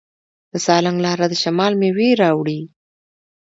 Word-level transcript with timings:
د 0.51 0.53
سالنګ 0.65 0.97
لاره 1.05 1.25
د 1.29 1.33
شمال 1.43 1.73
میوې 1.81 2.09
راوړي. 2.21 2.61